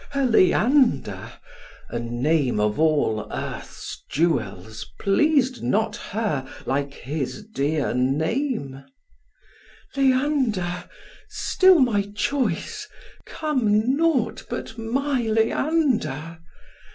[0.09, 1.31] her Leander,
[1.89, 8.83] A name of all earth's jewels pleas'd not her Like his dear name:
[9.95, 10.85] "Leander,
[11.29, 12.87] still my choice,
[13.27, 16.39] Come naught but my Leander!